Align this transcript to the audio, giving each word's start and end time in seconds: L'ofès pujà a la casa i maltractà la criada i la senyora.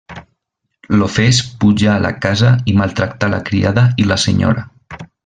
L'ofès 1.01 1.41
pujà 1.63 1.91
a 1.95 1.99
la 2.07 2.11
casa 2.25 2.51
i 2.73 2.77
maltractà 2.83 3.33
la 3.37 3.43
criada 3.51 3.85
i 4.05 4.09
la 4.15 4.19
senyora. 4.29 4.65